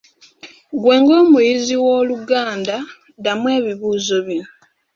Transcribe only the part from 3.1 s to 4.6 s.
ddamu ebibuzo bino.